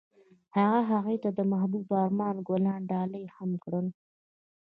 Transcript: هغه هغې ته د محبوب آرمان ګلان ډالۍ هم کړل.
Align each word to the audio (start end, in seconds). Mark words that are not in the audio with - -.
هغه 0.55 0.79
هغې 0.91 1.15
ته 1.23 1.29
د 1.37 1.39
محبوب 1.51 1.85
آرمان 2.03 2.35
ګلان 2.47 2.81
ډالۍ 2.91 3.25
هم 3.35 3.51
کړل. 3.63 3.87